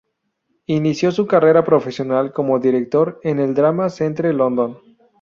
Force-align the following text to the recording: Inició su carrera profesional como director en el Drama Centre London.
Inició 0.65 1.11
su 1.11 1.27
carrera 1.27 1.63
profesional 1.63 2.33
como 2.33 2.57
director 2.57 3.19
en 3.21 3.37
el 3.37 3.53
Drama 3.53 3.87
Centre 3.91 4.33
London. 4.33 4.79